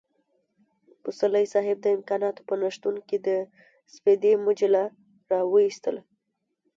پسرلی 1.03 1.45
صاحب 1.53 1.77
د 1.81 1.87
امکاناتو 1.97 2.41
په 2.49 2.53
نشتون 2.61 2.95
کې 3.07 3.17
د 3.27 3.29
سپېدې 3.93 4.33
مجله 4.45 4.83
را 5.31 5.39
وايستله. 5.53 6.01